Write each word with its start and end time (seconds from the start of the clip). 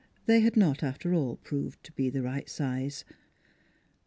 They 0.25 0.39
had 0.39 0.57
not, 0.57 0.81
after 0.81 1.13
all, 1.13 1.35
proved 1.37 1.83
to 1.83 1.91
be 1.91 2.09
the 2.09 2.23
right 2.23 2.49
size. 2.49 3.05